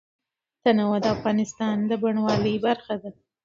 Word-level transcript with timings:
تنوع 0.63 0.95
د 1.03 1.05
افغانستان 1.15 1.77
د 1.89 1.91
بڼوالۍ 2.01 2.55
برخه 2.65 2.95
ده. 3.01 3.09